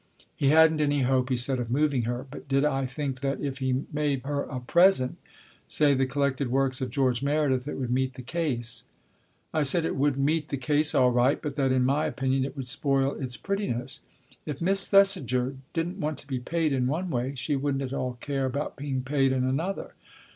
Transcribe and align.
He 0.35 0.47
hadn't 0.49 0.81
any 0.81 1.01
hope, 1.01 1.29
he 1.29 1.35
said, 1.37 1.59
of 1.59 1.69
moving 1.69 2.05
her; 2.05 2.25
but 2.31 2.47
did 2.47 2.65
I 2.65 2.87
think 2.87 3.19
that 3.19 3.39
if 3.39 3.59
he 3.59 3.85
made 3.93 4.23
her 4.25 4.41
a 4.41 4.59
present 4.59 5.19
say, 5.67 5.93
the 5.93 6.07
Collected 6.07 6.47
Works 6.49 6.81
of 6.81 6.89
George 6.89 7.21
Meredith, 7.21 7.67
it 7.67 7.77
would 7.77 7.91
meet 7.91 8.15
the 8.15 8.23
case? 8.23 8.85
I 9.53 9.61
said 9.61 9.85
it 9.85 9.95
would 9.95 10.17
meet 10.17 10.47
the 10.47 10.57
case 10.57 10.95
all 10.95 11.11
right, 11.11 11.39
but 11.39 11.55
that 11.57 11.71
in 11.71 11.85
my 11.85 12.07
opinion 12.07 12.45
it 12.45 12.57
would 12.57 12.67
spoil 12.67 13.11
its 13.13 13.37
prettiness. 13.37 13.99
If 14.43 14.59
Miss 14.59 14.89
Thesiger 14.89 15.57
didn't 15.73 15.99
want 15.99 16.17
to 16.17 16.25
be 16.27 16.39
paid 16.39 16.73
in 16.73 16.87
one 16.87 17.11
way, 17.11 17.35
she 17.35 17.55
wouldn't 17.55 17.83
at 17.83 17.93
all 17.93 18.13
care 18.21 18.47
about 18.47 18.75
being 18.77 19.03
paid 19.03 19.31
in 19.31 19.43
another. 19.43 19.93